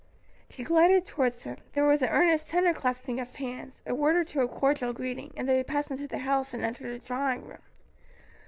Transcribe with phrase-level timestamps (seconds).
[0.49, 4.23] She glided towards him; there was an earnest, tender clasping of hands, a word or
[4.23, 7.61] two of cordial greeting, and they passed into the house and entered the drawing room.